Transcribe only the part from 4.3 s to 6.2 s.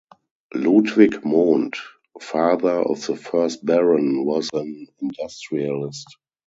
an industrialist.